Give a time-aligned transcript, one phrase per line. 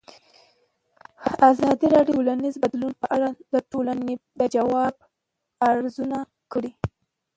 [1.49, 4.93] ازادي راډیو د ټولنیز بدلون په اړه د ټولنې د ځواب
[5.69, 6.19] ارزونه
[6.51, 6.71] کړې.